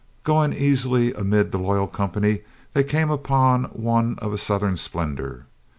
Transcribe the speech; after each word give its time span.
Going 0.23 0.51
easily 0.51 1.13
amid 1.13 1.51
the 1.51 1.59
loyal 1.59 1.85
company, 1.85 2.39
they 2.73 2.83
came 2.83 3.11
upon 3.11 3.65
one 3.65 4.15
of 4.17 4.33
a 4.33 4.37
southern 4.39 4.75
splendor. 4.75 5.45